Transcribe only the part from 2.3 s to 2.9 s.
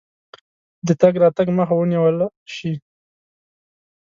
شي.